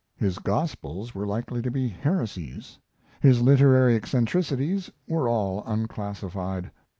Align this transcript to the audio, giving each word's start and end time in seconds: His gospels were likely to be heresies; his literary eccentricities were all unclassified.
His 0.17 0.39
gospels 0.39 1.13
were 1.13 1.27
likely 1.27 1.61
to 1.61 1.69
be 1.69 1.87
heresies; 1.87 2.79
his 3.19 3.39
literary 3.43 3.95
eccentricities 3.95 4.89
were 5.07 5.29
all 5.29 5.61
unclassified. 5.67 6.71